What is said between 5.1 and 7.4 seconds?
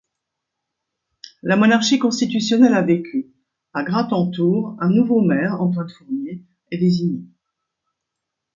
maire, Antoine Fournier, est désigné.